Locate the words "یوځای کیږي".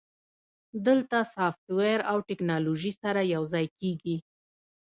3.35-4.17